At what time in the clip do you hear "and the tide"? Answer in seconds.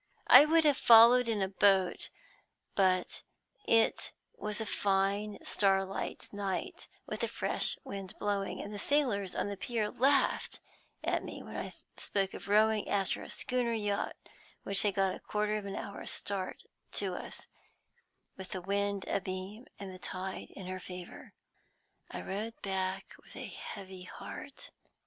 19.77-20.49